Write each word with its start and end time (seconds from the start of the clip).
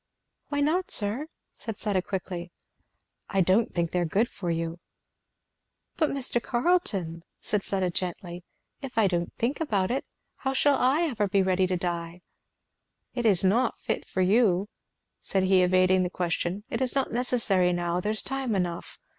"Why 0.49 0.61
not, 0.61 0.89
sir?" 0.89 1.27
said 1.53 1.77
Fleda 1.77 2.01
quickly. 2.01 2.51
"I 3.29 3.41
don't 3.41 3.71
think 3.71 3.91
they 3.91 3.99
are 3.99 4.03
good 4.03 4.27
for 4.27 4.49
you." 4.49 4.79
"But 5.95 6.09
Mr. 6.09 6.41
Carleton," 6.41 7.23
said 7.39 7.63
Fleda 7.63 7.91
gently, 7.91 8.43
"if 8.81 8.97
I 8.97 9.05
don't 9.05 9.31
think 9.35 9.61
about 9.61 9.91
it, 9.91 10.03
how 10.37 10.53
shall 10.53 10.79
I 10.79 11.03
ever 11.03 11.27
be 11.27 11.43
ready 11.43 11.67
to 11.67 11.77
die?" 11.77 12.23
"It 13.13 13.27
is 13.27 13.43
not 13.43 13.77
fit 13.77 14.07
for 14.09 14.21
you," 14.23 14.69
said 15.19 15.43
he, 15.43 15.61
evading 15.61 16.01
the 16.01 16.09
question, 16.09 16.63
"it 16.71 16.81
is 16.81 16.95
not 16.95 17.11
necessary 17.13 17.71
now, 17.71 17.99
there's 17.99 18.23
time 18.23 18.55
enough. 18.55 18.97